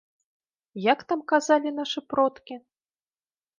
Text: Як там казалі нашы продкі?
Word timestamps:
Як 0.91 0.99
там 1.11 1.19
казалі 1.33 1.75
нашы 1.81 1.99
продкі? 2.15 2.61